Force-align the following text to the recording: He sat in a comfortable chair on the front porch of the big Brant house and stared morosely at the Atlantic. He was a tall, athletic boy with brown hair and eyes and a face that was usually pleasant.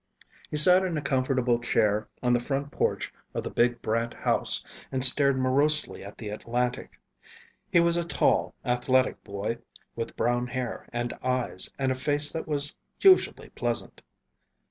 He 0.49 0.57
sat 0.57 0.83
in 0.83 0.97
a 0.97 1.01
comfortable 1.03 1.59
chair 1.59 2.07
on 2.23 2.33
the 2.33 2.39
front 2.39 2.71
porch 2.71 3.13
of 3.35 3.43
the 3.43 3.51
big 3.51 3.83
Brant 3.83 4.15
house 4.15 4.63
and 4.91 5.05
stared 5.05 5.37
morosely 5.37 6.03
at 6.03 6.17
the 6.17 6.29
Atlantic. 6.29 6.99
He 7.71 7.79
was 7.81 7.97
a 7.97 8.03
tall, 8.03 8.55
athletic 8.65 9.23
boy 9.23 9.59
with 9.95 10.17
brown 10.17 10.47
hair 10.47 10.89
and 10.91 11.13
eyes 11.21 11.69
and 11.77 11.91
a 11.91 11.95
face 11.95 12.31
that 12.31 12.47
was 12.47 12.79
usually 12.99 13.49
pleasant. 13.49 14.01